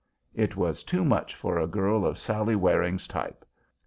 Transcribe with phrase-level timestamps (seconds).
[0.33, 3.45] It was too much for a girl of Sallie Waring's type.